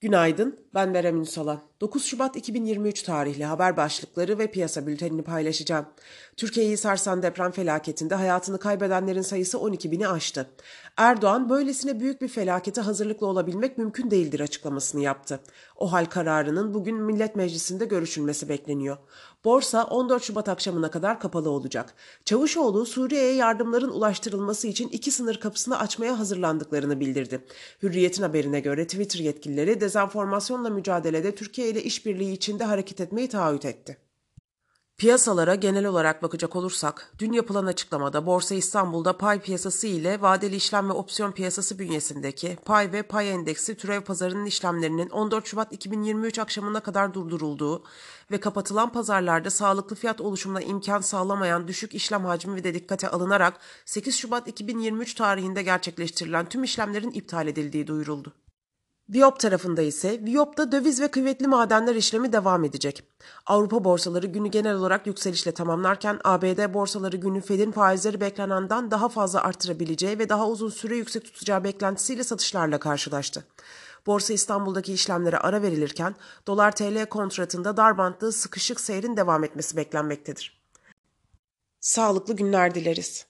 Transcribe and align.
Günaydın, 0.00 0.68
ben 0.74 0.94
Berem 0.94 1.20
Ünsalan. 1.20 1.62
9 1.80 2.04
Şubat 2.04 2.36
2023 2.36 3.02
tarihli 3.02 3.44
haber 3.44 3.76
başlıkları 3.76 4.38
ve 4.38 4.50
piyasa 4.50 4.86
bültenini 4.86 5.22
paylaşacağım. 5.22 5.86
Türkiye'yi 6.36 6.76
sarsan 6.76 7.22
deprem 7.22 7.52
felaketinde 7.52 8.14
hayatını 8.14 8.58
kaybedenlerin 8.58 9.22
sayısı 9.22 9.58
12 9.58 9.90
bini 9.90 10.08
aştı. 10.08 10.50
Erdoğan 10.96 11.48
böylesine 11.48 12.00
büyük 12.00 12.22
bir 12.22 12.28
felakete 12.28 12.80
hazırlıklı 12.80 13.26
olabilmek 13.26 13.78
mümkün 13.78 14.10
değildir 14.10 14.40
açıklamasını 14.40 15.00
yaptı. 15.00 15.40
O 15.76 15.92
hal 15.92 16.04
kararının 16.04 16.74
bugün 16.74 16.96
Millet 16.96 17.36
Meclisi'nde 17.36 17.84
görüşülmesi 17.84 18.48
bekleniyor. 18.48 18.96
Borsa 19.44 19.84
14 19.84 20.22
Şubat 20.22 20.48
akşamına 20.48 20.90
kadar 20.90 21.20
kapalı 21.20 21.50
olacak. 21.50 21.94
Çavuşoğlu 22.24 22.86
Suriye'ye 22.86 23.34
yardımların 23.34 23.90
ulaştırılması 23.90 24.68
için 24.68 24.88
iki 24.88 25.10
sınır 25.10 25.40
kapısını 25.40 25.78
açmaya 25.78 26.18
hazırlandıklarını 26.18 27.00
bildirdi. 27.00 27.44
Hürriyet'in 27.82 28.22
haberine 28.22 28.60
göre 28.60 28.86
Twitter 28.86 29.20
yetkilileri 29.20 29.80
dezenformasyonla 29.80 30.70
mücadelede 30.70 31.34
Türkiye 31.34 31.65
ile 31.68 31.82
işbirliği 31.82 32.32
içinde 32.32 32.64
hareket 32.64 33.00
etmeyi 33.00 33.28
taahhüt 33.28 33.64
etti. 33.64 34.06
Piyasalara 34.98 35.54
genel 35.54 35.86
olarak 35.86 36.22
bakacak 36.22 36.56
olursak, 36.56 37.12
dün 37.18 37.32
yapılan 37.32 37.66
açıklamada 37.66 38.26
Borsa 38.26 38.54
İstanbul'da 38.54 39.18
pay 39.18 39.40
piyasası 39.40 39.86
ile 39.86 40.20
vadeli 40.20 40.56
işlem 40.56 40.88
ve 40.88 40.92
opsiyon 40.92 41.32
piyasası 41.32 41.78
bünyesindeki 41.78 42.58
pay 42.64 42.92
ve 42.92 43.02
pay 43.02 43.30
endeksi 43.30 43.74
türev 43.76 44.00
pazarının 44.00 44.46
işlemlerinin 44.46 45.10
14 45.10 45.46
Şubat 45.46 45.72
2023 45.72 46.38
akşamına 46.38 46.80
kadar 46.80 47.14
durdurulduğu 47.14 47.84
ve 48.30 48.40
kapatılan 48.40 48.92
pazarlarda 48.92 49.50
sağlıklı 49.50 49.96
fiyat 49.96 50.20
oluşumuna 50.20 50.60
imkan 50.60 51.00
sağlamayan 51.00 51.68
düşük 51.68 51.94
işlem 51.94 52.24
hacmi 52.24 52.64
de 52.64 52.74
dikkate 52.74 53.08
alınarak 53.08 53.60
8 53.84 54.16
Şubat 54.16 54.48
2023 54.48 55.14
tarihinde 55.14 55.62
gerçekleştirilen 55.62 56.48
tüm 56.48 56.64
işlemlerin 56.64 57.10
iptal 57.10 57.46
edildiği 57.48 57.86
duyuruldu. 57.86 58.32
Viyop 59.10 59.40
tarafında 59.40 59.82
ise 59.82 60.20
Viyop'ta 60.24 60.72
döviz 60.72 61.00
ve 61.00 61.08
kıymetli 61.08 61.46
madenler 61.46 61.94
işlemi 61.94 62.32
devam 62.32 62.64
edecek. 62.64 63.02
Avrupa 63.46 63.84
borsaları 63.84 64.26
günü 64.26 64.48
genel 64.48 64.74
olarak 64.74 65.06
yükselişle 65.06 65.52
tamamlarken 65.52 66.20
ABD 66.24 66.74
borsaları 66.74 67.16
günü 67.16 67.40
Fed'in 67.40 67.72
faizleri 67.72 68.20
beklenenden 68.20 68.90
daha 68.90 69.08
fazla 69.08 69.42
artırabileceği 69.42 70.18
ve 70.18 70.28
daha 70.28 70.48
uzun 70.48 70.70
süre 70.70 70.96
yüksek 70.96 71.24
tutacağı 71.24 71.64
beklentisiyle 71.64 72.24
satışlarla 72.24 72.78
karşılaştı. 72.78 73.44
Borsa 74.06 74.32
İstanbul'daki 74.32 74.92
işlemlere 74.92 75.38
ara 75.38 75.62
verilirken 75.62 76.14
dolar 76.46 76.76
TL 76.76 77.06
kontratında 77.06 77.76
darbantlı 77.76 78.32
sıkışık 78.32 78.80
seyrin 78.80 79.16
devam 79.16 79.44
etmesi 79.44 79.76
beklenmektedir. 79.76 80.62
Sağlıklı 81.80 82.36
günler 82.36 82.74
dileriz. 82.74 83.26